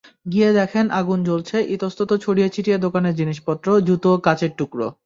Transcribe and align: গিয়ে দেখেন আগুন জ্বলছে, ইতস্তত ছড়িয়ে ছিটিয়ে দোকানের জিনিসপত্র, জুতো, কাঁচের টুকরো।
গিয়ে 0.31 0.49
দেখেন 0.53 0.85
আগুন 0.91 1.19
জ্বলছে, 1.23 1.57
ইতস্তত 1.75 2.11
ছড়িয়ে 2.23 2.49
ছিটিয়ে 2.49 2.77
দোকানের 2.77 3.17
জিনিসপত্র, 3.19 3.67
জুতো, 3.87 4.11
কাঁচের 4.17 4.51
টুকরো। 4.57 4.87